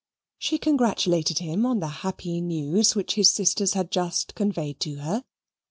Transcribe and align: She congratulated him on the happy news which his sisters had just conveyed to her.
She 0.39 0.57
congratulated 0.57 1.37
him 1.37 1.63
on 1.63 1.79
the 1.79 1.87
happy 2.01 2.41
news 2.41 2.95
which 2.95 3.13
his 3.13 3.31
sisters 3.31 3.73
had 3.73 3.91
just 3.91 4.33
conveyed 4.33 4.79
to 4.79 4.95
her. 4.95 5.25